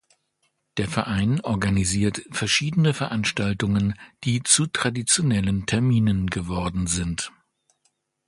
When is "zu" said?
4.41-4.65